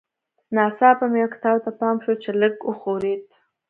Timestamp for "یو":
1.21-1.29